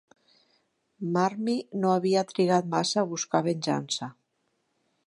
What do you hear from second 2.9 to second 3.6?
a buscar